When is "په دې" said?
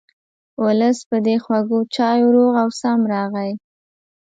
1.09-1.35